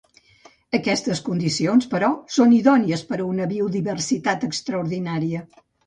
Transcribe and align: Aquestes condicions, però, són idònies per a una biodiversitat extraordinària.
Aquestes 0.77 1.21
condicions, 1.27 1.85
però, 1.93 2.11
són 2.39 2.57
idònies 2.63 3.07
per 3.13 3.21
a 3.21 3.25
una 3.35 3.51
biodiversitat 3.55 4.53
extraordinària. 4.53 5.49